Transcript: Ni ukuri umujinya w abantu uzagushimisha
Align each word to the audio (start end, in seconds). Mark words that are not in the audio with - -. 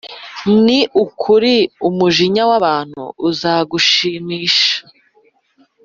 Ni 0.63 0.79
ukuri 1.03 1.53
umujinya 1.87 2.43
w 2.49 2.51
abantu 2.59 3.03
uzagushimisha 3.29 4.77